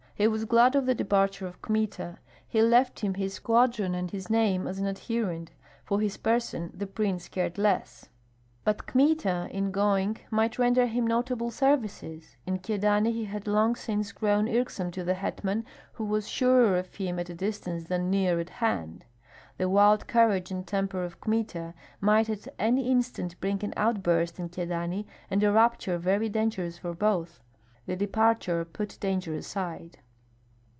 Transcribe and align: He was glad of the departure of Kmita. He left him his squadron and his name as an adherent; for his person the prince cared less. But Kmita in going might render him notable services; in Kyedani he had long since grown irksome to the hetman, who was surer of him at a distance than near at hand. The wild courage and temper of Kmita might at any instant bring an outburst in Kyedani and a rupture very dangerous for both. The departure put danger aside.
He 0.15 0.27
was 0.27 0.45
glad 0.45 0.75
of 0.75 0.85
the 0.85 0.93
departure 0.93 1.47
of 1.47 1.63
Kmita. 1.63 2.19
He 2.47 2.61
left 2.61 2.99
him 2.99 3.15
his 3.15 3.33
squadron 3.33 3.95
and 3.95 4.11
his 4.11 4.29
name 4.29 4.67
as 4.67 4.77
an 4.77 4.85
adherent; 4.85 5.49
for 5.83 5.99
his 5.99 6.17
person 6.17 6.71
the 6.75 6.85
prince 6.85 7.27
cared 7.27 7.57
less. 7.57 8.07
But 8.63 8.85
Kmita 8.85 9.47
in 9.49 9.71
going 9.71 10.17
might 10.29 10.59
render 10.59 10.85
him 10.85 11.07
notable 11.07 11.49
services; 11.49 12.37
in 12.45 12.59
Kyedani 12.59 13.11
he 13.11 13.25
had 13.25 13.47
long 13.47 13.75
since 13.75 14.11
grown 14.11 14.47
irksome 14.47 14.91
to 14.91 15.03
the 15.03 15.15
hetman, 15.15 15.65
who 15.93 16.05
was 16.05 16.27
surer 16.29 16.77
of 16.77 16.93
him 16.93 17.17
at 17.17 17.31
a 17.31 17.33
distance 17.33 17.85
than 17.85 18.11
near 18.11 18.39
at 18.39 18.49
hand. 18.51 19.05
The 19.57 19.67
wild 19.69 20.05
courage 20.07 20.51
and 20.51 20.67
temper 20.67 21.03
of 21.03 21.19
Kmita 21.19 21.73
might 21.99 22.29
at 22.29 22.47
any 22.59 22.91
instant 22.91 23.41
bring 23.41 23.63
an 23.65 23.73
outburst 23.75 24.37
in 24.37 24.49
Kyedani 24.49 25.07
and 25.31 25.41
a 25.41 25.51
rupture 25.51 25.97
very 25.97 26.29
dangerous 26.29 26.77
for 26.77 26.93
both. 26.93 27.39
The 27.87 27.95
departure 27.95 28.63
put 28.63 28.99
danger 28.99 29.33
aside. 29.33 29.97